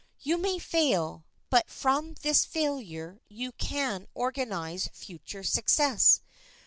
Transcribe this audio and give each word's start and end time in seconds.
You 0.21 0.39
may 0.39 0.57
fail, 0.57 1.25
but 1.51 1.69
from 1.69 2.15
this 2.23 2.43
failure 2.43 3.21
you 3.29 3.51
can 3.51 4.07
organize 4.15 4.89
future 4.91 5.43
success. 5.43 6.21